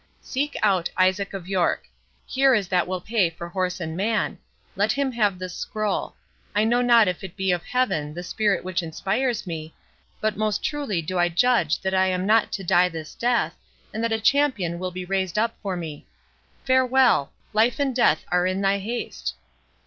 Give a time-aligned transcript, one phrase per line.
[0.23, 5.37] Seek out Isaac of York—here is that will pay for horse and man—let him have
[5.37, 9.75] this scroll.—I know not if it be of Heaven the spirit which inspires me,
[10.19, 13.55] but most truly do I judge that I am not to die this death,
[13.93, 16.07] and that a champion will be raised up for me.
[16.65, 19.35] Farewell!—Life and death are in thy haste."